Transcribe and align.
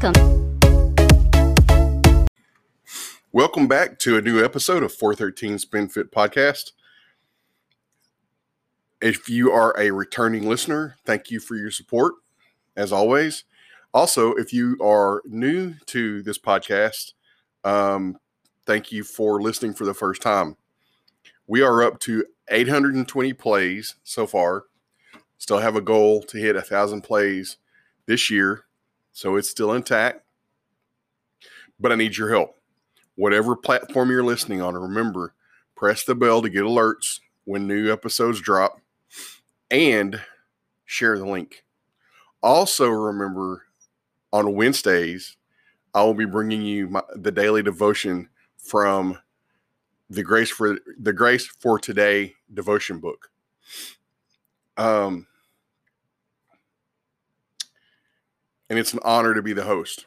Welcome. 0.00 0.58
Welcome 3.32 3.66
back 3.66 3.98
to 4.00 4.16
a 4.16 4.20
new 4.20 4.44
episode 4.44 4.84
of 4.84 4.92
413 4.92 5.58
Spin 5.58 5.88
Fit 5.88 6.12
Podcast. 6.12 6.70
If 9.00 9.28
you 9.28 9.50
are 9.50 9.76
a 9.76 9.90
returning 9.90 10.48
listener, 10.48 10.96
thank 11.04 11.32
you 11.32 11.40
for 11.40 11.56
your 11.56 11.72
support, 11.72 12.14
as 12.76 12.92
always. 12.92 13.42
Also, 13.92 14.34
if 14.34 14.52
you 14.52 14.76
are 14.80 15.20
new 15.26 15.74
to 15.86 16.22
this 16.22 16.38
podcast, 16.38 17.14
um, 17.64 18.18
thank 18.66 18.92
you 18.92 19.02
for 19.02 19.42
listening 19.42 19.74
for 19.74 19.84
the 19.84 19.94
first 19.94 20.22
time. 20.22 20.56
We 21.48 21.60
are 21.62 21.82
up 21.82 21.98
to 22.00 22.24
820 22.48 23.32
plays 23.32 23.96
so 24.04 24.28
far. 24.28 24.64
Still 25.38 25.58
have 25.58 25.74
a 25.74 25.80
goal 25.80 26.22
to 26.22 26.38
hit 26.38 26.54
a 26.54 26.62
thousand 26.62 27.02
plays 27.02 27.56
this 28.06 28.30
year, 28.30 28.64
so 29.18 29.34
it's 29.34 29.50
still 29.50 29.72
intact. 29.72 30.20
But 31.80 31.90
I 31.90 31.96
need 31.96 32.16
your 32.16 32.30
help. 32.30 32.54
Whatever 33.16 33.56
platform 33.56 34.12
you're 34.12 34.22
listening 34.22 34.62
on, 34.62 34.74
remember 34.74 35.34
press 35.74 36.04
the 36.04 36.14
bell 36.14 36.40
to 36.40 36.48
get 36.48 36.62
alerts 36.62 37.18
when 37.42 37.66
new 37.66 37.92
episodes 37.92 38.40
drop 38.40 38.80
and 39.72 40.20
share 40.84 41.18
the 41.18 41.26
link. 41.26 41.64
Also, 42.44 42.88
remember 42.88 43.64
on 44.32 44.54
Wednesdays, 44.54 45.36
I 45.92 46.04
will 46.04 46.14
be 46.14 46.24
bringing 46.24 46.62
you 46.62 46.86
my, 46.86 47.02
the 47.16 47.32
daily 47.32 47.64
devotion 47.64 48.28
from 48.56 49.18
the 50.08 50.22
Grace 50.22 50.50
for 50.50 50.78
the 50.96 51.12
Grace 51.12 51.44
for 51.44 51.80
Today 51.80 52.34
devotion 52.54 53.00
book. 53.00 53.30
Um, 54.76 55.26
and 58.70 58.78
it's 58.78 58.92
an 58.92 59.00
honor 59.02 59.34
to 59.34 59.42
be 59.42 59.52
the 59.52 59.64
host. 59.64 60.06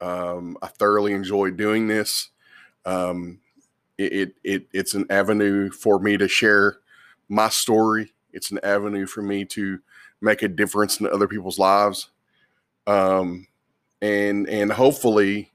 Um, 0.00 0.56
I 0.62 0.66
thoroughly 0.66 1.12
enjoy 1.12 1.50
doing 1.50 1.88
this. 1.88 2.30
Um, 2.84 3.40
it, 3.96 4.12
it, 4.12 4.34
it 4.42 4.66
it's 4.72 4.94
an 4.94 5.06
avenue 5.08 5.70
for 5.70 5.98
me 5.98 6.16
to 6.16 6.28
share 6.28 6.78
my 7.28 7.48
story. 7.48 8.12
It's 8.32 8.50
an 8.50 8.58
avenue 8.62 9.06
for 9.06 9.22
me 9.22 9.44
to 9.46 9.78
make 10.20 10.42
a 10.42 10.48
difference 10.48 11.00
in 11.00 11.06
other 11.06 11.28
people's 11.28 11.58
lives. 11.58 12.10
Um, 12.86 13.46
and 14.02 14.48
and 14.48 14.72
hopefully 14.72 15.52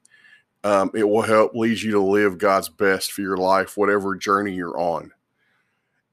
um, 0.64 0.92
it 0.94 1.08
will 1.08 1.22
help 1.22 1.54
lead 1.54 1.82
you 1.82 1.92
to 1.92 2.02
live 2.02 2.38
God's 2.38 2.70
best 2.70 3.12
for 3.12 3.22
your 3.22 3.38
life, 3.38 3.78
whatever 3.78 4.16
journey 4.16 4.54
you're 4.54 4.80
on. 4.80 5.12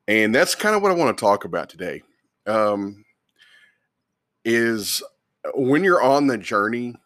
And 0.09 0.35
that's 0.35 0.55
kind 0.55 0.77
of 0.77 0.83
what 0.83 0.93
I 0.93 0.95
want 0.95 1.17
to 1.17 1.21
talk 1.21 1.45
about 1.45 1.69
today. 1.69 2.03
Um, 2.47 3.05
is 4.45 5.03
when 5.55 5.85
you're 5.85 6.03
on 6.03 6.27
the 6.27 6.39
journey, 6.39 6.97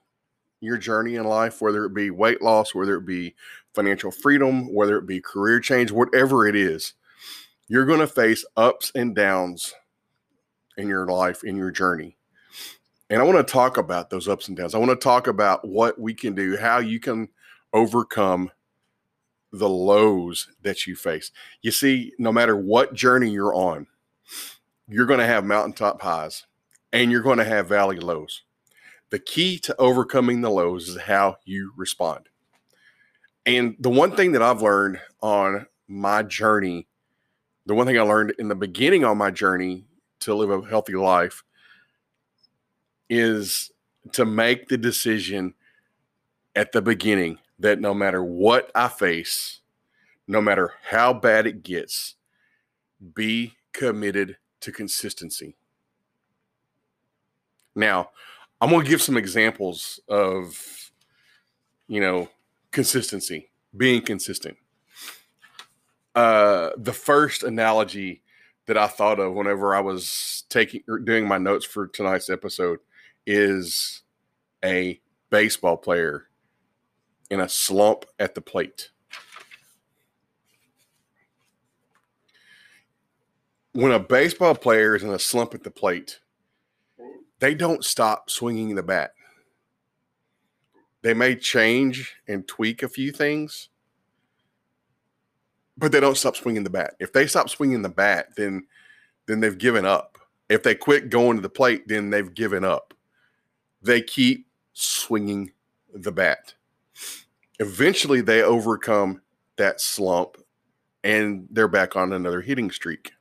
your 0.60 0.76
journey 0.76 1.16
in 1.16 1.24
life, 1.24 1.60
whether 1.60 1.84
it 1.84 1.94
be 1.94 2.10
weight 2.10 2.42
loss, 2.42 2.74
whether 2.74 2.96
it 2.96 3.06
be 3.06 3.34
financial 3.74 4.10
freedom, 4.10 4.72
whether 4.72 4.98
it 4.98 5.06
be 5.06 5.20
career 5.20 5.60
change, 5.60 5.90
whatever 5.90 6.46
it 6.46 6.56
is, 6.56 6.94
you're 7.68 7.86
going 7.86 8.00
to 8.00 8.06
face 8.06 8.44
ups 8.56 8.92
and 8.94 9.14
downs 9.14 9.74
in 10.76 10.88
your 10.88 11.06
life, 11.06 11.44
in 11.44 11.56
your 11.56 11.70
journey. 11.70 12.16
And 13.08 13.20
I 13.20 13.24
want 13.24 13.38
to 13.38 13.52
talk 13.52 13.76
about 13.76 14.10
those 14.10 14.28
ups 14.28 14.48
and 14.48 14.56
downs. 14.56 14.74
I 14.74 14.78
want 14.78 14.90
to 14.90 14.96
talk 14.96 15.26
about 15.26 15.66
what 15.66 15.98
we 15.98 16.14
can 16.14 16.34
do, 16.34 16.56
how 16.56 16.78
you 16.78 17.00
can 17.00 17.28
overcome 17.72 18.50
the 19.52 19.68
lows 19.68 20.48
that 20.62 20.86
you 20.86 20.94
face. 20.94 21.32
You 21.62 21.72
see, 21.72 22.12
no 22.18 22.32
matter 22.32 22.56
what 22.56 22.94
journey 22.94 23.30
you're 23.30 23.54
on, 23.54 23.88
you're 24.88 25.06
going 25.06 25.20
to 25.20 25.26
have 25.26 25.44
mountaintop 25.44 26.02
highs 26.02 26.46
and 26.92 27.10
you're 27.10 27.22
going 27.22 27.38
to 27.38 27.44
have 27.44 27.68
valley 27.68 27.98
lows. 27.98 28.42
The 29.10 29.18
key 29.18 29.58
to 29.60 29.76
overcoming 29.78 30.40
the 30.40 30.50
lows 30.50 30.88
is 30.88 31.00
how 31.02 31.36
you 31.44 31.72
respond. 31.76 32.28
And 33.46 33.76
the 33.80 33.90
one 33.90 34.14
thing 34.14 34.32
that 34.32 34.42
I've 34.42 34.62
learned 34.62 35.00
on 35.20 35.66
my 35.88 36.22
journey, 36.22 36.86
the 37.66 37.74
one 37.74 37.86
thing 37.86 37.98
I 37.98 38.02
learned 38.02 38.34
in 38.38 38.48
the 38.48 38.54
beginning 38.54 39.04
on 39.04 39.18
my 39.18 39.30
journey 39.30 39.84
to 40.20 40.34
live 40.34 40.50
a 40.50 40.68
healthy 40.68 40.94
life 40.94 41.42
is 43.08 43.72
to 44.12 44.24
make 44.24 44.68
the 44.68 44.78
decision 44.78 45.54
at 46.54 46.72
the 46.72 46.82
beginning 46.82 47.38
that 47.58 47.80
no 47.80 47.92
matter 47.92 48.22
what 48.22 48.70
I 48.74 48.88
face, 48.88 49.60
no 50.26 50.40
matter 50.40 50.74
how 50.84 51.12
bad 51.12 51.46
it 51.46 51.62
gets, 51.62 52.14
be 53.14 53.54
committed 53.72 54.36
to 54.60 54.72
consistency. 54.72 55.56
Now, 57.74 58.10
I'm 58.60 58.70
going 58.70 58.84
to 58.84 58.90
give 58.90 59.02
some 59.02 59.16
examples 59.16 60.00
of, 60.08 60.92
you 61.88 62.00
know, 62.00 62.28
consistency, 62.70 63.50
being 63.76 64.02
consistent. 64.02 64.56
Uh, 66.14 66.70
the 66.76 66.92
first 66.92 67.42
analogy 67.42 68.22
that 68.66 68.76
I 68.76 68.86
thought 68.86 69.18
of 69.18 69.34
whenever 69.34 69.74
I 69.74 69.80
was 69.80 70.44
taking 70.48 70.82
or 70.88 70.98
doing 70.98 71.26
my 71.26 71.38
notes 71.38 71.64
for 71.64 71.86
tonight's 71.86 72.28
episode 72.28 72.80
is 73.26 74.02
a 74.64 75.00
baseball 75.30 75.76
player 75.76 76.26
in 77.30 77.40
a 77.40 77.48
slump 77.48 78.04
at 78.18 78.34
the 78.34 78.40
plate. 78.40 78.90
When 83.72 83.92
a 83.92 84.00
baseball 84.00 84.56
player 84.56 84.96
is 84.96 85.04
in 85.04 85.10
a 85.10 85.18
slump 85.18 85.54
at 85.54 85.62
the 85.62 85.70
plate, 85.70 86.18
they 87.40 87.54
don't 87.54 87.84
stop 87.84 88.30
swinging 88.30 88.74
the 88.74 88.82
bat. 88.82 89.12
They 91.02 91.14
may 91.14 91.34
change 91.34 92.14
and 92.28 92.46
tweak 92.46 92.82
a 92.82 92.88
few 92.88 93.10
things, 93.10 93.70
but 95.76 95.92
they 95.92 96.00
don't 96.00 96.16
stop 96.16 96.36
swinging 96.36 96.64
the 96.64 96.70
bat. 96.70 96.94
If 97.00 97.12
they 97.12 97.26
stop 97.26 97.48
swinging 97.48 97.82
the 97.82 97.88
bat, 97.88 98.28
then 98.36 98.66
then 99.26 99.40
they've 99.40 99.58
given 99.58 99.84
up. 99.84 100.18
If 100.48 100.62
they 100.62 100.74
quit 100.74 101.10
going 101.10 101.36
to 101.36 101.42
the 101.42 101.48
plate, 101.48 101.86
then 101.88 102.10
they've 102.10 102.34
given 102.34 102.64
up 102.64 102.94
they 103.82 104.00
keep 104.00 104.46
swinging 104.72 105.52
the 105.92 106.12
bat. 106.12 106.54
Eventually, 107.58 108.20
they 108.20 108.42
overcome 108.42 109.22
that 109.56 109.80
slump 109.80 110.36
and 111.04 111.46
they're 111.50 111.68
back 111.68 111.96
on 111.96 112.12
another 112.12 112.40
hitting 112.40 112.70
streak. 112.70 113.12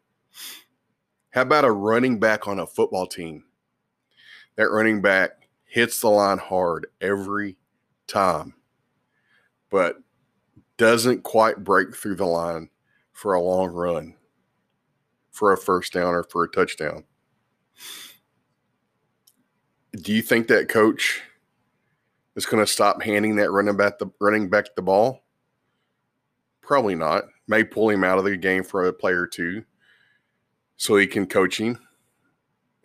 How 1.31 1.41
about 1.41 1.66
a 1.66 1.72
running 1.72 2.19
back 2.19 2.47
on 2.47 2.59
a 2.59 2.68
football 2.68 3.06
team? 3.06 3.44
That 4.59 4.72
running 4.72 5.02
back 5.02 5.47
hits 5.64 6.02
the 6.02 6.09
line 6.09 6.38
hard 6.38 6.88
every 7.00 7.56
time, 8.08 8.56
but 9.70 9.96
doesn't 10.75 11.24
quite 11.24 11.64
break 11.64 11.96
through 11.96 12.16
the 12.16 12.25
line 12.25 12.69
for 13.14 13.34
a 13.34 13.42
long 13.42 13.69
run, 13.69 14.16
for 15.31 15.53
a 15.53 15.58
first 15.58 15.94
down 15.94 16.14
or 16.14 16.24
for 16.24 16.44
a 16.44 16.52
touchdown 16.52 17.06
do 20.02 20.14
you 20.14 20.22
think 20.22 20.48
that 20.48 20.69
coach 20.69 21.22
is 22.36 22.46
going 22.46 22.64
to 22.64 22.72
stop 22.72 23.02
handing 23.02 23.36
that 23.38 23.52
running 23.52 23.78
back 23.78 23.98
the 23.98 24.08
running 24.19 24.50
back 24.50 24.75
the 24.75 24.81
ball? 24.81 25.24
Probably 26.62 26.96
not. 26.96 27.24
May 27.48 27.64
pull 27.64 27.90
him 27.90 28.03
out 28.03 28.19
of 28.19 28.25
the 28.25 28.38
game 28.38 28.64
for 28.64 28.86
a 28.86 28.94
player 28.94 29.22
or 29.22 29.28
two, 29.28 29.64
so 30.78 30.96
he 30.96 31.08
can 31.08 31.25
coach 31.25 31.59
him 31.59 31.80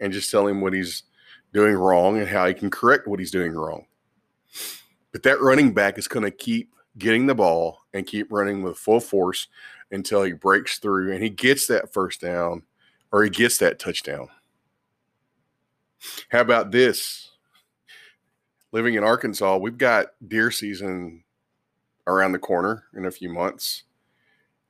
and 0.00 0.12
just 0.12 0.30
tell 0.30 0.46
him 0.46 0.60
what 0.60 0.72
he's 0.72 1.04
doing 1.54 1.74
wrong 1.76 2.18
and 2.18 2.28
how 2.28 2.46
he 2.46 2.52
can 2.52 2.68
correct 2.68 3.06
what 3.06 3.20
he's 3.20 3.30
doing 3.30 3.52
wrong. 3.52 3.86
But 5.12 5.22
that 5.22 5.40
running 5.40 5.72
back 5.72 5.96
is 5.96 6.08
going 6.08 6.24
to 6.24 6.30
keep 6.30 6.74
getting 6.98 7.26
the 7.26 7.34
ball 7.34 7.78
and 7.94 8.06
keep 8.06 8.30
running 8.30 8.62
with 8.62 8.76
full 8.76 9.00
force 9.00 9.46
until 9.90 10.24
he 10.24 10.32
breaks 10.32 10.78
through 10.78 11.12
and 11.12 11.22
he 11.22 11.30
gets 11.30 11.68
that 11.68 11.92
first 11.92 12.20
down 12.20 12.64
or 13.12 13.22
he 13.22 13.30
gets 13.30 13.58
that 13.58 13.78
touchdown. 13.78 14.28
How 16.30 16.40
about 16.40 16.72
this? 16.72 17.30
Living 18.72 18.94
in 18.94 19.04
Arkansas, 19.04 19.56
we've 19.56 19.78
got 19.78 20.08
deer 20.26 20.50
season 20.50 21.22
around 22.08 22.32
the 22.32 22.38
corner 22.40 22.84
in 22.94 23.06
a 23.06 23.10
few 23.10 23.28
months. 23.28 23.84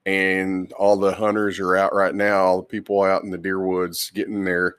And 0.04 0.70
all 0.74 0.98
the 0.98 1.14
hunters 1.14 1.58
are 1.58 1.76
out 1.76 1.94
right 1.94 2.14
now, 2.14 2.44
all 2.44 2.58
the 2.58 2.64
people 2.64 3.02
out 3.02 3.24
in 3.24 3.30
the 3.30 3.38
deer 3.38 3.60
woods 3.60 4.10
getting 4.10 4.44
their 4.44 4.76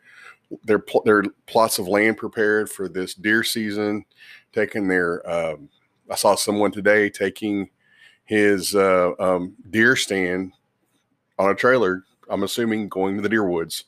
their 0.64 0.84
their 1.04 1.24
plots 1.48 1.80
of 1.80 1.88
land 1.88 2.18
prepared 2.18 2.70
for 2.70 2.88
this 2.88 3.14
deer 3.14 3.44
season, 3.44 4.06
taking 4.54 4.88
their 4.88 5.28
um, 5.30 5.70
I 6.10 6.16
saw 6.16 6.36
someone 6.36 6.72
today 6.72 7.10
taking 7.10 7.70
his 8.26 8.76
uh, 8.76 9.12
um, 9.20 9.56
deer 9.70 9.96
stand 9.96 10.54
on 11.38 11.50
a 11.50 11.56
trailer. 11.56 12.04
I'm 12.30 12.44
assuming 12.44 12.90
going 12.90 13.16
to 13.18 13.22
the 13.22 13.30
deer 13.30 13.48
woods. 13.48 13.86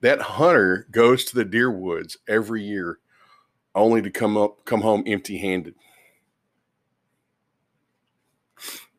That 0.00 0.20
hunter 0.20 0.86
goes 0.90 1.24
to 1.26 1.34
the 1.34 1.44
deer 1.44 1.70
woods 1.70 2.18
every 2.28 2.62
year 2.62 2.98
only 3.74 4.02
to 4.02 4.10
come 4.10 4.36
up 4.36 4.64
come 4.64 4.82
home 4.82 5.02
empty 5.06 5.38
handed 5.38 5.74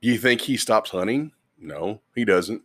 do 0.05 0.11
you 0.11 0.19
think 0.19 0.41
he 0.41 0.55
stops 0.55 0.91
hunting? 0.91 1.31
No 1.57 1.99
he 2.13 2.25
doesn't. 2.25 2.61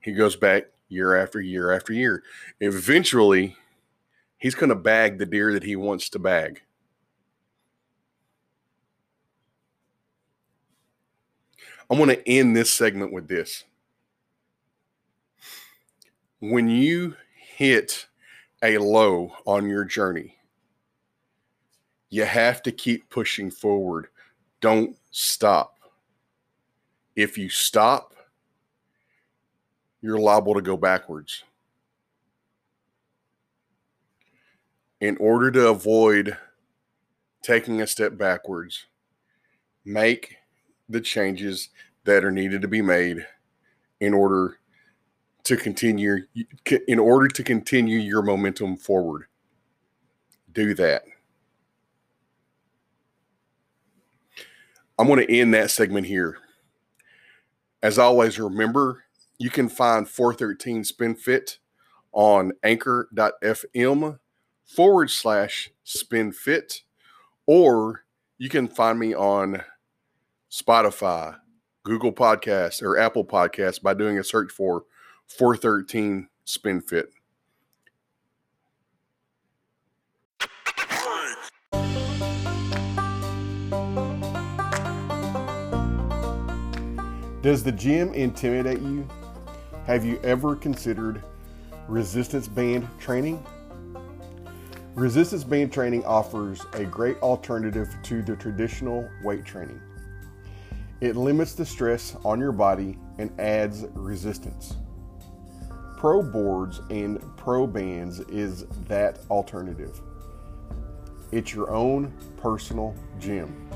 He 0.00 0.12
goes 0.12 0.36
back 0.36 0.64
year 0.92 1.16
after 1.16 1.40
year 1.40 1.72
after 1.72 1.92
year 1.92 2.22
eventually 2.60 3.56
he's 4.38 4.54
going 4.54 4.68
to 4.68 4.74
bag 4.74 5.18
the 5.18 5.26
deer 5.26 5.52
that 5.52 5.62
he 5.62 5.76
wants 5.76 6.08
to 6.10 6.18
bag. 6.18 6.60
I 11.88 11.94
want 11.94 12.10
to 12.10 12.28
end 12.28 12.56
this 12.56 12.72
segment 12.72 13.12
with 13.12 13.28
this. 13.28 13.64
When 16.40 16.68
you 16.68 17.14
hit 17.36 18.06
a 18.62 18.78
low 18.78 19.32
on 19.46 19.68
your 19.68 19.84
journey, 19.84 20.36
you 22.10 22.24
have 22.24 22.62
to 22.62 22.72
keep 22.72 23.08
pushing 23.10 23.50
forward. 23.50 24.08
Don't 24.60 24.96
stop. 25.12 25.78
If 27.14 27.38
you 27.38 27.48
stop, 27.48 28.11
you're 30.02 30.18
liable 30.18 30.54
to 30.54 30.60
go 30.60 30.76
backwards. 30.76 31.44
In 35.00 35.16
order 35.18 35.50
to 35.52 35.68
avoid 35.68 36.36
taking 37.42 37.80
a 37.80 37.86
step 37.86 38.18
backwards, 38.18 38.86
make 39.84 40.36
the 40.88 41.00
changes 41.00 41.70
that 42.04 42.24
are 42.24 42.30
needed 42.30 42.62
to 42.62 42.68
be 42.68 42.82
made 42.82 43.24
in 44.00 44.12
order 44.12 44.58
to 45.44 45.56
continue 45.56 46.18
in 46.86 46.98
order 46.98 47.26
to 47.28 47.42
continue 47.42 47.98
your 47.98 48.22
momentum 48.22 48.76
forward. 48.76 49.24
Do 50.52 50.74
that. 50.74 51.04
I'm 54.98 55.06
going 55.08 55.26
to 55.26 55.32
end 55.32 55.54
that 55.54 55.70
segment 55.70 56.06
here. 56.06 56.38
As 57.82 57.98
always 57.98 58.38
remember 58.38 59.01
you 59.42 59.50
can 59.50 59.68
find 59.68 60.08
413 60.08 60.84
spin 60.84 61.16
fit 61.16 61.58
on 62.12 62.52
anchor.fm 62.62 64.20
forward 64.64 65.10
slash 65.10 65.70
spin 65.82 66.30
fit 66.30 66.82
or 67.44 68.04
you 68.38 68.48
can 68.48 68.68
find 68.68 69.00
me 69.00 69.12
on 69.16 69.62
Spotify, 70.48 71.38
Google 71.82 72.12
Podcasts, 72.12 72.82
or 72.82 72.96
Apple 72.96 73.24
Podcasts 73.24 73.82
by 73.82 73.94
doing 73.94 74.16
a 74.16 74.22
search 74.22 74.52
for 74.52 74.84
413 75.26 76.28
Spin 76.44 76.80
Fit. 76.80 77.08
Does 87.42 87.64
the 87.64 87.72
gym 87.72 88.14
intimidate 88.14 88.80
you? 88.80 89.08
Have 89.86 90.04
you 90.04 90.20
ever 90.22 90.54
considered 90.54 91.24
resistance 91.88 92.46
band 92.46 92.88
training? 93.00 93.44
Resistance 94.94 95.42
band 95.42 95.72
training 95.72 96.04
offers 96.04 96.64
a 96.74 96.84
great 96.84 97.18
alternative 97.18 97.88
to 98.04 98.22
the 98.22 98.36
traditional 98.36 99.10
weight 99.24 99.44
training. 99.44 99.80
It 101.00 101.16
limits 101.16 101.54
the 101.54 101.66
stress 101.66 102.14
on 102.24 102.38
your 102.38 102.52
body 102.52 102.96
and 103.18 103.32
adds 103.40 103.84
resistance. 103.94 104.76
Pro 105.96 106.22
boards 106.22 106.80
and 106.90 107.20
pro 107.36 107.66
bands 107.66 108.20
is 108.20 108.66
that 108.86 109.18
alternative. 109.30 110.00
It's 111.32 111.52
your 111.52 111.70
own 111.72 112.12
personal 112.36 112.94
gym 113.18 113.68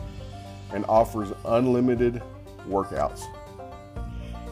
and 0.73 0.85
offers 0.89 1.33
unlimited 1.45 2.23
workouts. 2.69 3.25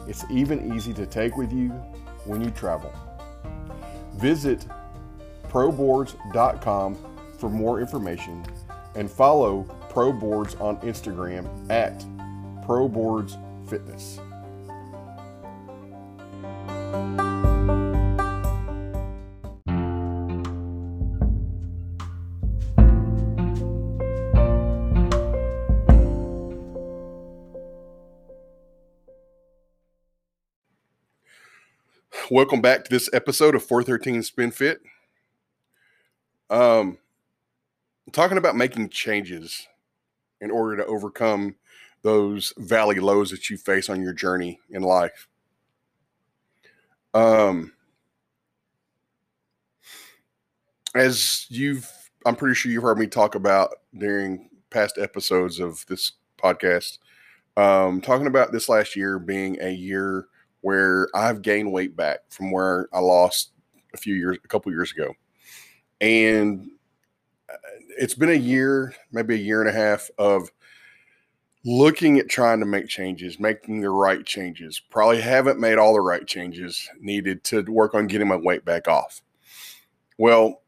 It's 0.06 0.24
even 0.30 0.74
easy 0.74 0.92
to 0.94 1.06
take 1.06 1.36
with 1.36 1.52
you 1.52 1.70
when 2.24 2.42
you 2.42 2.50
travel. 2.50 2.92
Visit 4.14 4.66
proboards.com 5.48 6.96
for 7.38 7.48
more 7.50 7.80
information 7.80 8.44
and 8.94 9.10
follow 9.10 9.64
ProBoards 9.90 10.60
on 10.60 10.76
Instagram 10.78 11.48
at 11.70 12.04
Pro 12.64 12.88
Boards 12.88 13.36
Fitness. 13.68 14.18
Welcome 32.30 32.62
back 32.62 32.84
to 32.84 32.90
this 32.90 33.10
episode 33.12 33.54
of 33.54 33.62
413 33.62 34.22
Spin 34.22 34.50
Fit. 34.50 34.80
Um, 36.48 36.96
talking 38.12 38.38
about 38.38 38.56
making 38.56 38.88
changes 38.88 39.66
in 40.40 40.50
order 40.50 40.78
to 40.78 40.86
overcome 40.86 41.56
those 42.00 42.54
valley 42.56 42.98
lows 42.98 43.30
that 43.30 43.50
you 43.50 43.58
face 43.58 43.90
on 43.90 44.00
your 44.00 44.14
journey 44.14 44.58
in 44.70 44.82
life. 44.82 45.28
Um, 47.12 47.72
as 50.94 51.44
you've, 51.50 51.90
I'm 52.24 52.36
pretty 52.36 52.54
sure 52.54 52.72
you've 52.72 52.82
heard 52.84 52.98
me 52.98 53.06
talk 53.06 53.34
about 53.34 53.70
during 53.98 54.48
past 54.70 54.96
episodes 54.98 55.60
of 55.60 55.84
this 55.88 56.12
podcast, 56.42 56.98
um, 57.58 58.00
talking 58.00 58.28
about 58.28 58.50
this 58.50 58.70
last 58.70 58.96
year 58.96 59.18
being 59.18 59.60
a 59.60 59.70
year 59.70 60.28
where 60.64 61.08
I've 61.14 61.42
gained 61.42 61.70
weight 61.70 61.94
back 61.94 62.20
from 62.30 62.50
where 62.50 62.88
I 62.90 62.98
lost 62.98 63.52
a 63.92 63.98
few 63.98 64.14
years, 64.14 64.38
a 64.42 64.48
couple 64.48 64.72
years 64.72 64.92
ago. 64.92 65.12
And 66.00 66.70
uh, 67.50 67.56
it's 67.98 68.14
been 68.14 68.30
a 68.30 68.34
year, 68.34 68.94
maybe 69.12 69.34
a 69.34 69.38
year 69.38 69.60
and 69.60 69.68
a 69.68 69.74
half 69.74 70.08
of 70.16 70.50
looking 71.66 72.18
at 72.18 72.30
trying 72.30 72.60
to 72.60 72.66
make 72.66 72.88
changes, 72.88 73.38
making 73.38 73.82
the 73.82 73.90
right 73.90 74.24
changes. 74.24 74.80
Probably 74.80 75.20
haven't 75.20 75.60
made 75.60 75.76
all 75.76 75.92
the 75.92 76.00
right 76.00 76.26
changes 76.26 76.88
needed 76.98 77.44
to 77.44 77.60
work 77.70 77.94
on 77.94 78.06
getting 78.06 78.28
my 78.28 78.36
weight 78.36 78.64
back 78.64 78.88
off. 78.88 79.20
Well, 80.16 80.62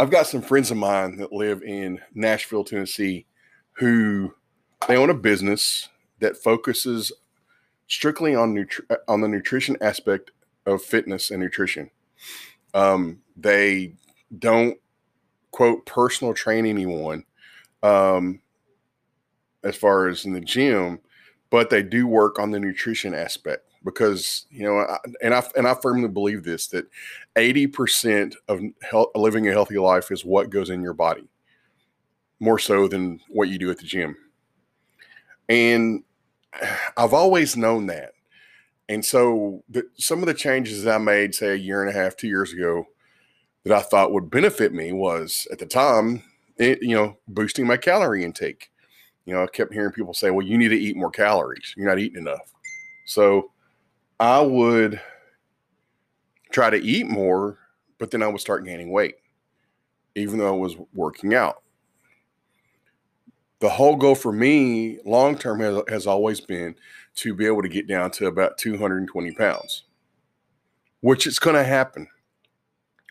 I've 0.00 0.10
got 0.10 0.26
some 0.26 0.42
friends 0.42 0.72
of 0.72 0.76
mine 0.76 1.18
that 1.18 1.32
live 1.32 1.62
in 1.62 2.00
Nashville, 2.14 2.64
Tennessee, 2.64 3.26
who 3.74 4.34
they 4.88 4.96
own 4.96 5.10
a 5.10 5.14
business 5.14 5.88
that 6.18 6.36
focuses 6.36 7.12
strictly 7.88 8.34
on 8.34 8.54
nutri- 8.54 8.96
on 9.08 9.20
the 9.20 9.28
nutrition 9.28 9.76
aspect 9.80 10.30
of 10.66 10.82
fitness 10.82 11.30
and 11.30 11.40
nutrition. 11.40 11.90
Um, 12.74 13.20
they 13.36 13.94
don't 14.38 14.78
quote 15.50 15.86
personal 15.86 16.34
train 16.34 16.66
anyone. 16.66 17.24
Um, 17.82 18.40
as 19.66 19.76
far 19.76 20.06
as 20.08 20.24
in 20.24 20.32
the 20.32 20.40
gym, 20.40 21.00
but 21.50 21.70
they 21.70 21.82
do 21.82 22.06
work 22.06 22.38
on 22.38 22.50
the 22.50 22.60
nutrition 22.60 23.14
aspect 23.14 23.68
because 23.84 24.46
you 24.50 24.62
know, 24.62 24.86
and 25.22 25.34
I 25.34 25.42
and 25.56 25.66
I 25.66 25.74
firmly 25.74 26.08
believe 26.08 26.44
this 26.44 26.68
that 26.68 26.86
eighty 27.36 27.66
percent 27.66 28.36
of 28.48 28.60
health, 28.82 29.08
living 29.14 29.48
a 29.48 29.52
healthy 29.52 29.78
life 29.78 30.10
is 30.10 30.24
what 30.24 30.50
goes 30.50 30.70
in 30.70 30.82
your 30.82 30.94
body, 30.94 31.24
more 32.40 32.58
so 32.58 32.88
than 32.88 33.20
what 33.28 33.48
you 33.48 33.58
do 33.58 33.70
at 33.70 33.78
the 33.78 33.84
gym. 33.84 34.16
And 35.48 36.02
I've 36.96 37.14
always 37.14 37.56
known 37.56 37.86
that, 37.86 38.12
and 38.88 39.04
so 39.04 39.62
the, 39.68 39.84
some 39.96 40.20
of 40.20 40.26
the 40.26 40.34
changes 40.34 40.86
I 40.86 40.98
made, 40.98 41.34
say 41.34 41.48
a 41.48 41.56
year 41.56 41.82
and 41.82 41.90
a 41.90 41.98
half, 41.98 42.16
two 42.16 42.28
years 42.28 42.52
ago, 42.52 42.86
that 43.64 43.72
I 43.72 43.82
thought 43.82 44.12
would 44.12 44.30
benefit 44.30 44.72
me 44.72 44.92
was 44.92 45.46
at 45.50 45.58
the 45.58 45.66
time, 45.66 46.22
it, 46.56 46.82
you 46.82 46.94
know, 46.94 47.16
boosting 47.28 47.66
my 47.66 47.76
calorie 47.76 48.24
intake 48.24 48.70
you 49.26 49.34
know, 49.34 49.42
I 49.42 49.46
kept 49.48 49.72
hearing 49.72 49.92
people 49.92 50.14
say, 50.14 50.30
well, 50.30 50.46
you 50.46 50.56
need 50.56 50.68
to 50.68 50.78
eat 50.78 50.96
more 50.96 51.10
calories. 51.10 51.74
You're 51.76 51.88
not 51.88 51.98
eating 51.98 52.18
enough. 52.18 52.52
So 53.06 53.50
I 54.20 54.40
would 54.40 55.00
try 56.52 56.70
to 56.70 56.76
eat 56.76 57.08
more, 57.08 57.58
but 57.98 58.10
then 58.10 58.22
I 58.22 58.28
would 58.28 58.40
start 58.40 58.64
gaining 58.64 58.90
weight, 58.90 59.16
even 60.14 60.38
though 60.38 60.54
I 60.54 60.58
was 60.58 60.76
working 60.94 61.34
out. 61.34 61.62
The 63.60 63.70
whole 63.70 63.96
goal 63.96 64.14
for 64.14 64.32
me 64.32 64.98
long 65.04 65.38
term 65.38 65.60
has, 65.60 65.82
has 65.88 66.06
always 66.06 66.40
been 66.40 66.76
to 67.16 67.34
be 67.34 67.46
able 67.46 67.62
to 67.62 67.68
get 67.68 67.88
down 67.88 68.10
to 68.12 68.26
about 68.26 68.58
220 68.58 69.32
pounds, 69.32 69.84
which 71.00 71.26
is 71.26 71.38
going 71.38 71.56
to 71.56 71.64
happen. 71.64 72.06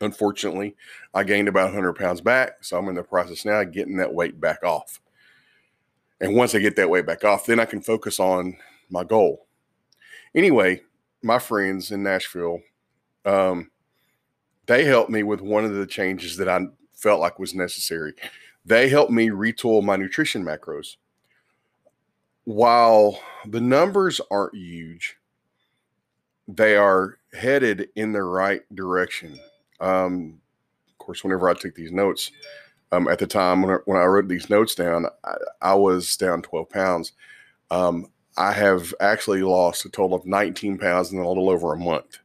Unfortunately, 0.02 0.76
I 1.14 1.24
gained 1.24 1.48
about 1.48 1.66
100 1.66 1.94
pounds 1.94 2.22
back. 2.22 2.64
So 2.64 2.78
I'm 2.78 2.90
in 2.90 2.96
the 2.96 3.04
process 3.04 3.46
now 3.46 3.62
of 3.62 3.72
getting 3.72 3.98
that 3.98 4.14
weight 4.14 4.40
back 4.40 4.64
off. 4.64 5.00
And 6.22 6.36
once 6.36 6.54
I 6.54 6.60
get 6.60 6.76
that 6.76 6.90
weight 6.90 7.06
back 7.06 7.24
off, 7.24 7.46
then 7.46 7.60
I 7.60 7.66
can 7.66 7.82
focus 7.82 8.20
on 8.20 8.58
my 8.90 9.04
goal. 9.04 9.48
Anyway, 10.34 10.82
my 11.24 11.40
friends 11.40 11.92
in 11.92 12.04
Nashville, 12.04 12.60
um, 13.26 13.72
they 14.68 14.86
helped 14.86 15.10
me 15.10 15.24
with 15.24 15.42
one 15.42 15.66
of 15.66 15.74
the 15.74 15.88
changes 15.88 16.38
that 16.38 16.50
I 16.50 16.68
felt 16.94 17.20
like 17.20 17.40
was 17.40 17.54
necessary. 17.54 18.14
They 18.66 18.90
helped 18.90 19.12
me 19.12 19.30
retool 19.30 19.84
my 19.84 19.96
nutrition 19.96 20.44
macros. 20.44 20.98
While 22.46 23.20
the 23.48 23.62
numbers 23.62 24.22
aren't 24.32 24.56
huge, 24.56 25.18
they 26.48 26.76
are 26.76 27.18
headed 27.34 27.90
in 27.96 28.12
the 28.12 28.24
right 28.24 28.62
direction. 28.74 29.40
Um, 29.80 30.42
Of 30.90 30.98
course, 31.00 31.24
whenever 31.24 31.50
I 31.50 31.54
took 31.56 31.76
these 31.76 31.92
notes, 31.92 32.32
um, 32.92 33.08
at 33.08 33.20
the 33.20 33.28
time 33.28 33.62
when 33.64 33.72
I, 33.76 33.80
when 33.86 34.00
I 34.00 34.06
wrote 34.06 34.28
these 34.28 34.50
notes 34.50 34.76
down, 34.76 35.08
I, 35.24 35.36
I 35.62 35.76
was 35.76 36.18
down 36.18 36.42
12 36.44 36.70
pounds. 36.70 37.14
Um, 37.72 38.08
I 38.38 38.54
have 38.54 38.94
actually 39.00 39.44
lost 39.44 39.86
a 39.86 39.90
total 39.90 40.18
of 40.18 40.26
19 40.26 40.78
pounds 40.78 41.12
in 41.12 41.20
a 41.20 41.28
little 41.28 41.50
over 41.50 41.74
a 41.74 41.78
month. 41.78 42.20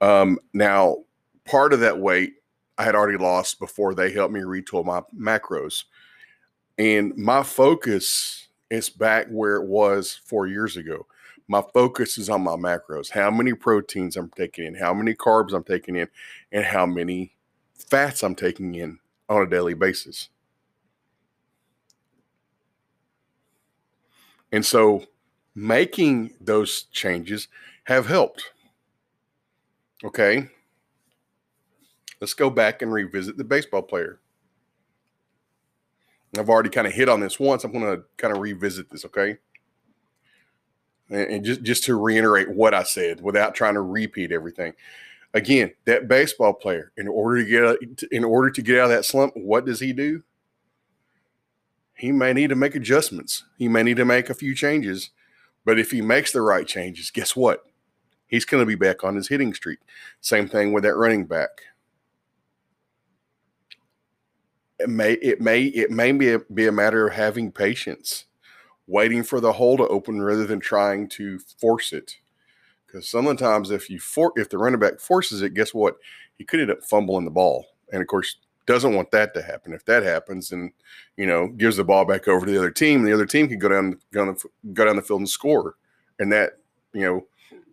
Um, 0.00 0.38
now, 0.54 0.98
part 1.44 1.72
of 1.72 1.80
that 1.80 1.98
weight 2.00 2.34
I 2.80 2.82
had 2.82 2.94
already 2.94 3.18
lost 3.18 3.58
before 3.58 3.94
they 3.94 4.10
helped 4.10 4.32
me 4.32 4.40
retool 4.40 4.86
my 4.86 5.02
macros. 5.14 5.84
And 6.78 7.14
my 7.14 7.42
focus 7.42 8.48
is 8.70 8.88
back 8.88 9.26
where 9.28 9.56
it 9.56 9.66
was 9.66 10.18
four 10.24 10.46
years 10.46 10.78
ago. 10.78 11.06
My 11.46 11.62
focus 11.74 12.16
is 12.16 12.30
on 12.30 12.40
my 12.40 12.52
macros, 12.52 13.10
how 13.10 13.30
many 13.30 13.52
proteins 13.52 14.16
I'm 14.16 14.30
taking 14.30 14.64
in, 14.64 14.76
how 14.76 14.94
many 14.94 15.12
carbs 15.12 15.52
I'm 15.52 15.62
taking 15.62 15.94
in, 15.94 16.08
and 16.52 16.64
how 16.64 16.86
many 16.86 17.34
fats 17.74 18.22
I'm 18.22 18.34
taking 18.34 18.74
in 18.74 18.98
on 19.28 19.42
a 19.42 19.50
daily 19.50 19.74
basis. 19.74 20.30
And 24.52 24.64
so 24.64 25.04
making 25.54 26.32
those 26.40 26.84
changes 26.84 27.46
have 27.84 28.06
helped. 28.06 28.52
Okay. 30.02 30.48
Let's 32.20 32.34
go 32.34 32.50
back 32.50 32.82
and 32.82 32.92
revisit 32.92 33.36
the 33.36 33.44
baseball 33.44 33.82
player. 33.82 34.20
I've 36.38 36.48
already 36.48 36.70
kind 36.70 36.86
of 36.86 36.92
hit 36.92 37.08
on 37.08 37.20
this 37.20 37.40
once. 37.40 37.64
I'm 37.64 37.72
going 37.72 37.84
to 37.84 38.04
kind 38.16 38.34
of 38.34 38.40
revisit 38.40 38.90
this, 38.90 39.04
okay? 39.06 39.38
And, 41.08 41.44
just 41.44 41.62
just 41.62 41.84
to 41.84 42.00
reiterate 42.00 42.48
what 42.48 42.72
I 42.72 42.84
said 42.84 43.20
without 43.20 43.54
trying 43.54 43.74
to 43.74 43.80
repeat 43.80 44.30
everything. 44.30 44.74
Again, 45.34 45.72
that 45.84 46.06
baseball 46.06 46.52
player, 46.52 46.92
in 46.96 47.08
order 47.08 47.42
to 47.42 47.48
get 47.88 48.12
in 48.12 48.22
order 48.22 48.50
to 48.50 48.62
get 48.62 48.78
out 48.78 48.84
of 48.84 48.90
that 48.90 49.04
slump, 49.04 49.32
what 49.36 49.64
does 49.64 49.80
he 49.80 49.92
do? 49.92 50.22
He 51.94 52.12
may 52.12 52.32
need 52.32 52.50
to 52.50 52.56
make 52.56 52.76
adjustments. 52.76 53.44
He 53.58 53.68
may 53.68 53.82
need 53.82 53.96
to 53.96 54.04
make 54.04 54.30
a 54.30 54.34
few 54.34 54.54
changes. 54.54 55.10
But 55.64 55.78
if 55.78 55.90
he 55.90 56.00
makes 56.00 56.32
the 56.32 56.42
right 56.42 56.66
changes, 56.66 57.10
guess 57.10 57.34
what? 57.34 57.64
He's 58.26 58.44
going 58.44 58.62
to 58.62 58.66
be 58.66 58.76
back 58.76 59.02
on 59.02 59.16
his 59.16 59.28
hitting 59.28 59.52
streak. 59.52 59.80
Same 60.20 60.48
thing 60.48 60.72
with 60.72 60.84
that 60.84 60.96
running 60.96 61.26
back. 61.26 61.50
It 64.80 64.88
may 64.88 65.12
it 65.14 65.40
may 65.40 65.64
it 65.64 65.90
may 65.90 66.12
be 66.12 66.32
a, 66.32 66.38
be 66.38 66.66
a 66.66 66.72
matter 66.72 67.06
of 67.06 67.14
having 67.14 67.52
patience, 67.52 68.24
waiting 68.86 69.22
for 69.22 69.40
the 69.40 69.52
hole 69.52 69.76
to 69.76 69.86
open 69.88 70.22
rather 70.22 70.46
than 70.46 70.60
trying 70.60 71.08
to 71.10 71.38
force 71.38 71.92
it. 71.92 72.16
Because 72.86 73.08
sometimes 73.08 73.70
if 73.70 73.88
you 73.90 74.00
for 74.00 74.32
if 74.36 74.48
the 74.48 74.58
running 74.58 74.80
back 74.80 74.98
forces 74.98 75.42
it, 75.42 75.54
guess 75.54 75.72
what? 75.74 75.96
He 76.38 76.44
could 76.44 76.60
end 76.60 76.70
up 76.70 76.82
fumbling 76.82 77.24
the 77.24 77.30
ball, 77.30 77.66
and 77.92 78.00
of 78.00 78.08
course 78.08 78.36
doesn't 78.66 78.94
want 78.94 79.10
that 79.10 79.34
to 79.34 79.42
happen. 79.42 79.72
If 79.72 79.84
that 79.84 80.02
happens, 80.02 80.52
and 80.52 80.72
you 81.16 81.26
know 81.26 81.48
gives 81.48 81.76
the 81.76 81.84
ball 81.84 82.04
back 82.04 82.26
over 82.26 82.46
to 82.46 82.52
the 82.52 82.58
other 82.58 82.70
team, 82.70 83.02
the 83.02 83.12
other 83.12 83.26
team 83.26 83.48
can 83.48 83.58
go 83.58 83.68
down 83.68 83.98
go 84.12 84.24
down, 84.24 84.36
go 84.72 84.84
down 84.84 84.96
the 84.96 85.02
field 85.02 85.20
and 85.20 85.28
score, 85.28 85.74
and 86.18 86.32
that 86.32 86.58
you 86.92 87.02
know 87.02 87.26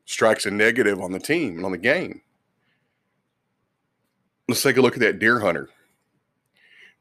strikes 0.05 0.45
a 0.45 0.51
negative 0.51 1.01
on 1.01 1.11
the 1.11 1.19
team 1.19 1.57
and 1.57 1.65
on 1.65 1.71
the 1.71 1.77
game. 1.77 2.21
Let's 4.47 4.63
take 4.63 4.77
a 4.77 4.81
look 4.81 4.93
at 4.93 5.01
that 5.01 5.19
deer 5.19 5.39
hunter. 5.39 5.69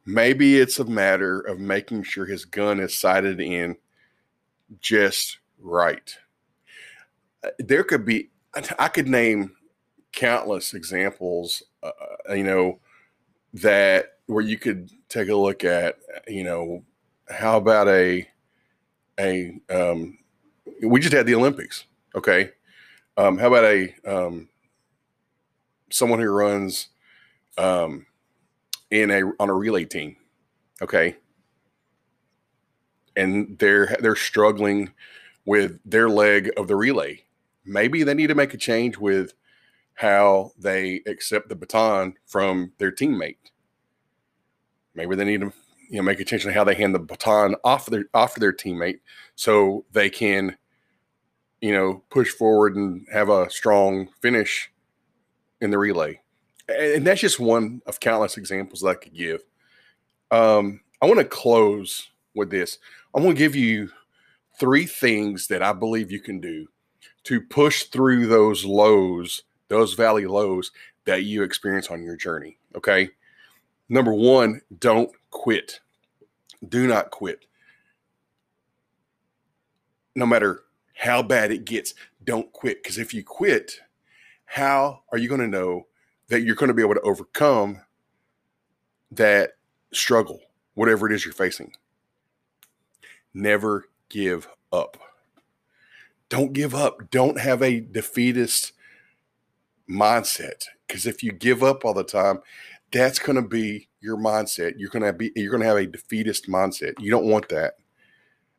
Maybe 0.07 0.61
it's 0.61 0.79
a 0.79 0.85
matter 0.85 1.41
of 1.41 1.59
making 1.59 2.05
sure 2.05 2.25
his 2.27 2.45
gun 2.45 2.79
is 2.79 2.97
sighted 2.97 3.41
in 3.41 3.77
just 4.81 5.39
right. 5.59 6.17
Uh, 7.43 7.51
there 7.59 7.83
could 7.83 8.05
be, 8.05 8.31
I 8.79 8.89
could 8.89 9.09
name 9.09 9.57
countless 10.13 10.75
examples, 10.75 11.65
uh, 11.83 11.91
uh, 12.31 12.35
you 12.35 12.45
know, 12.45 12.79
that 13.55 14.19
where 14.27 14.45
you 14.45 14.59
could 14.59 14.91
take 15.09 15.29
a 15.29 15.35
look 15.35 15.65
at, 15.65 15.97
you 16.29 16.45
know, 16.45 16.85
how 17.29 17.57
about 17.57 17.89
a, 17.89 18.29
a, 19.19 19.59
um, 19.69 20.19
we 20.83 21.01
just 21.01 21.13
had 21.13 21.27
the 21.27 21.35
Olympics. 21.35 21.85
Okay. 22.15 22.51
Um, 23.17 23.39
how 23.39 23.49
about 23.49 23.65
a, 23.65 23.95
um, 24.07 24.49
someone 25.91 26.21
who 26.21 26.29
runs, 26.29 26.89
um, 27.59 28.07
in 28.91 29.11
a 29.11 29.23
on 29.41 29.51
a 29.51 29.55
relay 29.55 29.85
team. 29.85 30.17
Okay. 30.83 31.17
And 33.17 33.59
they're 33.59 33.97
they're 34.01 34.17
struggling 34.17 34.93
with 35.45 35.81
their 35.85 36.09
leg 36.09 36.51
of 36.57 36.69
the 36.69 36.77
relay. 36.77 37.25
Maybe 37.65 38.03
they 38.03 38.15
need 38.15 38.29
to 38.29 38.35
make 38.35 38.55
a 38.55 38.59
change 38.59 38.99
with 38.99 39.33
how 39.95 40.53
they 40.59 41.03
accept 41.07 41.49
the 41.49 41.57
baton 41.57 42.15
from 42.27 42.73
their 42.79 42.93
teammate. 42.93 43.37
Maybe 44.95 45.17
they 45.17 45.25
need 45.25 45.41
to 45.41 45.53
you 45.89 45.97
know 45.97 46.03
make 46.03 46.21
a 46.21 46.25
change 46.25 46.45
in 46.45 46.53
how 46.53 46.65
they 46.65 46.75
hand 46.75 46.95
the 46.95 46.99
baton 46.99 47.55
off 47.65 47.87
their 47.87 48.05
off 48.13 48.35
their 48.35 48.53
teammate 48.53 49.01
so 49.35 49.85
they 49.93 50.11
can 50.11 50.57
you 51.61 51.73
know 51.73 52.03
push 52.11 52.31
forward 52.31 52.77
and 52.77 53.07
have 53.13 53.29
a 53.29 53.49
strong 53.51 54.09
finish 54.21 54.71
in 55.61 55.71
the 55.71 55.79
relay 55.79 56.21
and 56.69 57.07
that's 57.07 57.21
just 57.21 57.39
one 57.41 57.83
of 57.87 58.01
countless 58.01 58.37
examples 58.37 58.81
that 58.81 58.89
I 58.89 58.95
could 58.95 59.15
give. 59.15 59.43
Um, 60.31 60.81
I 61.01 61.07
want 61.07 61.19
to 61.19 61.25
close 61.25 62.09
with 62.35 62.51
this. 62.51 62.79
I'm 63.15 63.23
going 63.23 63.35
to 63.35 63.39
give 63.39 63.55
you 63.55 63.91
three 64.59 64.87
things 64.87 65.47
that 65.49 65.63
I 65.63 65.73
believe 65.73 66.11
you 66.11 66.21
can 66.21 66.41
do 66.41 66.67
to 67.25 67.41
push 67.41 67.85
through 67.85 68.27
those 68.27 68.65
lows, 68.65 69.43
those 69.69 69.95
valley 69.95 70.27
lows 70.27 70.73
that 71.05 71.25
you 71.25 71.43
experience 71.43 71.91
on 71.91 72.03
your 72.03 72.17
journey. 72.17 72.59
Okay. 72.75 73.11
Number 73.89 74.13
one, 74.13 74.61
don't 74.81 75.11
quit. 75.31 75.81
Do 76.69 76.87
not 76.87 77.11
quit. 77.11 77.47
No 80.15 80.27
matter 80.27 80.63
how 80.95 81.23
bad 81.23 81.53
it 81.53 81.65
gets, 81.65 81.95
don't 82.25 82.51
quit. 82.53 82.83
Because 82.83 82.99
if 82.99 83.15
you 83.15 83.23
quit, 83.23 83.81
how 84.47 85.03
are 85.13 85.19
you 85.19 85.29
going 85.29 85.41
to 85.41 85.47
know 85.47 85.87
that 86.29 86.43
you're 86.43 86.55
going 86.55 86.69
to 86.69 86.75
be 86.75 86.83
able 86.83 86.95
to 86.95 87.01
overcome 87.01 87.81
that 89.11 89.53
struggle, 89.93 90.41
whatever 90.75 91.07
it 91.07 91.15
is 91.15 91.25
you're 91.25 91.35
facing. 91.35 91.73
Never 93.33 93.89
give 94.09 94.49
up. 94.73 94.99
Don't 96.29 96.53
give 96.53 96.75
up. 96.75 97.11
Don't 97.11 97.39
have 97.41 97.63
a 97.63 97.81
defeatist 97.81 98.73
mindset 99.89 100.65
because 100.87 101.07
if 101.07 101.23
you 101.23 101.33
give 101.33 101.63
up 101.63 101.85
all 101.85 101.95
the 101.95 102.03
time, 102.03 102.41
that's 102.93 103.19
going 103.19 103.37
to 103.37 103.49
be 103.49 103.89
your 104.01 104.17
mindset. 104.17 104.75
You're 104.77 104.91
going 104.91 105.05
to 105.05 105.13
be 105.13 105.33
you're 105.37 105.51
going 105.51 105.63
to 105.63 105.69
have 105.69 105.77
a 105.77 105.87
defeatist 105.87 106.49
mindset. 106.49 106.95
You 106.99 107.11
don't 107.11 107.27
want 107.27 107.49
that. 107.51 107.75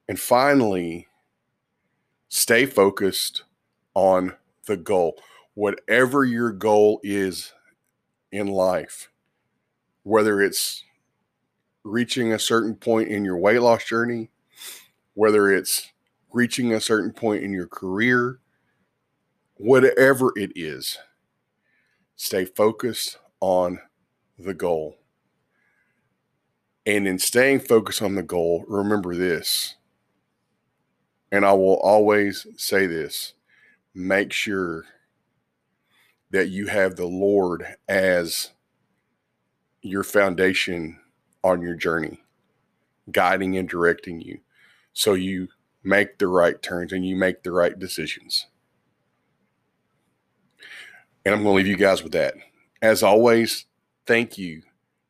And 0.07 0.19
finally, 0.19 1.07
stay 2.29 2.65
focused 2.65 3.43
on 3.93 4.33
the 4.65 4.77
goal. 4.77 5.17
Whatever 5.55 6.24
your 6.24 6.51
goal 6.51 7.00
is 7.03 7.51
in 8.31 8.48
life, 8.48 9.10
whether 10.03 10.41
it's 10.41 10.84
reaching 11.84 12.34
a 12.34 12.39
certain 12.39 12.75
point 12.75 13.10
in 13.10 13.24
your 13.24 13.38
weight 13.38 13.60
loss 13.60 13.86
journey, 13.86 14.29
whether 15.13 15.51
it's 15.51 15.91
reaching 16.31 16.74
a 16.74 16.81
certain 16.81 17.12
point 17.12 17.43
in 17.43 17.51
your 17.51 17.67
career, 17.67 18.39
whatever 19.55 20.31
it 20.36 20.51
is, 20.55 20.98
stay 22.15 22.46
focused 22.46 23.17
on 23.39 23.79
the 24.38 24.53
goal. 24.53 24.98
And 26.86 27.07
in 27.07 27.19
staying 27.19 27.62
focused 27.62 28.01
on 28.01 28.15
the 28.15 28.24
goal, 28.24 28.63
remember 28.67 29.15
this. 29.15 29.75
And 31.31 31.46
I 31.46 31.53
will 31.53 31.77
always 31.77 32.48
say 32.55 32.86
this 32.86 33.34
make 33.93 34.31
sure 34.31 34.86
that 36.31 36.50
you 36.50 36.67
have 36.67 36.96
the 36.96 37.05
Lord 37.05 37.65
as 37.88 38.51
your 39.81 40.03
foundation 40.03 41.00
on 41.43 41.62
your 41.62 41.75
journey, 41.75 42.19
guiding 43.12 43.57
and 43.57 43.69
directing 43.69 44.22
you 44.22 44.39
so 44.93 45.13
you 45.13 45.48
make 45.84 46.17
the 46.17 46.27
right 46.27 46.62
turns 46.62 46.91
and 46.91 47.05
you 47.05 47.15
make 47.15 47.43
the 47.43 47.51
right 47.51 47.77
decisions. 47.79 48.48
And 51.25 51.34
I'm 51.34 51.43
going 51.43 51.53
to 51.53 51.57
leave 51.57 51.67
you 51.67 51.77
guys 51.77 52.03
with 52.03 52.13
that. 52.13 52.36
As 52.81 53.03
always, 53.03 53.65
thank 54.05 54.38
you 54.38 54.63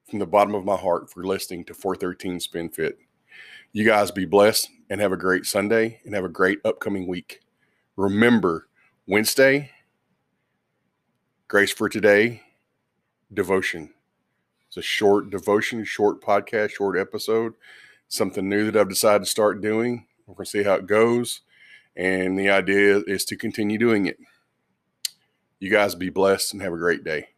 from 0.09 0.19
the 0.19 0.25
bottom 0.25 0.55
of 0.55 0.65
my 0.65 0.75
heart 0.75 1.09
for 1.09 1.23
listening 1.23 1.63
to 1.65 1.73
413 1.73 2.39
Spin 2.39 2.69
Fit. 2.69 2.97
You 3.73 3.85
guys 3.85 4.11
be 4.11 4.25
blessed 4.25 4.69
and 4.89 5.01
have 5.01 5.11
a 5.11 5.17
great 5.17 5.45
Sunday 5.45 5.99
and 6.05 6.15
have 6.15 6.23
a 6.23 6.29
great 6.29 6.59
upcoming 6.63 7.07
week. 7.07 7.41
Remember, 7.95 8.67
Wednesday, 9.07 9.71
Grace 11.49 11.71
for 11.71 11.87
today, 11.87 12.41
devotion. 13.33 13.93
It's 14.67 14.75
a 14.75 14.81
short 14.81 15.29
devotion, 15.29 15.85
short 15.85 16.21
podcast, 16.21 16.71
short 16.71 16.99
episode. 16.99 17.53
Something 18.09 18.49
new 18.49 18.69
that 18.69 18.77
I've 18.77 18.89
decided 18.89 19.23
to 19.23 19.31
start 19.31 19.61
doing. 19.61 20.07
We're 20.25 20.35
going 20.35 20.43
to 20.43 20.51
see 20.51 20.63
how 20.63 20.73
it 20.73 20.87
goes. 20.87 21.39
And 21.95 22.37
the 22.37 22.49
idea 22.49 23.01
is 23.07 23.23
to 23.25 23.37
continue 23.37 23.77
doing 23.77 24.07
it. 24.07 24.17
You 25.61 25.71
guys 25.71 25.95
be 25.95 26.09
blessed 26.09 26.51
and 26.51 26.61
have 26.61 26.73
a 26.73 26.77
great 26.77 27.05
day. 27.05 27.29